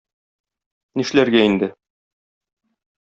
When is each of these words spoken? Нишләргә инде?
Нишләргә 1.01 1.43
инде? 1.49 1.69